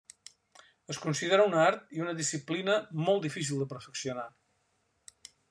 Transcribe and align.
Es 0.93 0.99
considera 1.03 1.45
un 1.49 1.53
art 1.63 1.83
i 1.97 2.01
una 2.05 2.15
disciplina 2.21 2.79
molt 3.09 3.29
difícil 3.29 3.61
de 3.65 3.69
perfeccionar. 3.75 4.27